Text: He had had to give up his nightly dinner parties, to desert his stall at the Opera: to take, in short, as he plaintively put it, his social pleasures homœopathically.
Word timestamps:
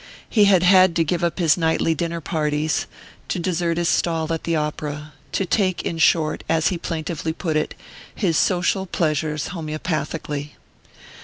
He 0.27 0.45
had 0.45 0.63
had 0.63 0.95
to 0.95 1.03
give 1.03 1.23
up 1.23 1.37
his 1.37 1.57
nightly 1.57 1.93
dinner 1.93 2.21
parties, 2.21 2.87
to 3.27 3.37
desert 3.37 3.77
his 3.77 3.87
stall 3.87 4.33
at 4.33 4.45
the 4.45 4.55
Opera: 4.55 5.13
to 5.33 5.45
take, 5.45 5.83
in 5.83 5.99
short, 5.99 6.43
as 6.49 6.69
he 6.69 6.77
plaintively 6.79 7.33
put 7.33 7.55
it, 7.55 7.75
his 8.15 8.35
social 8.35 8.87
pleasures 8.87 9.49
homœopathically. 9.49 10.53